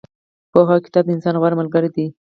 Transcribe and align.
پوهه 0.51 0.73
او 0.77 0.83
کتاب 0.85 1.03
د 1.05 1.09
انسان 1.15 1.35
غوره 1.41 1.55
ملګري 1.61 1.89
دي. 1.95 2.05